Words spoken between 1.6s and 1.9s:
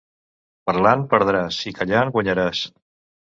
i